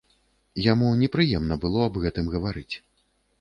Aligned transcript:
Яму 0.71 0.87
непрыемна 1.01 1.59
было 1.67 1.85
аб 1.89 2.01
гэтым 2.07 2.33
гаварыць. 2.37 2.75